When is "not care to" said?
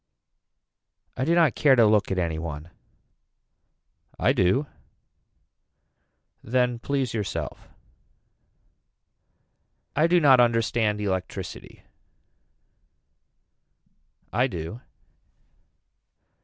1.35-1.85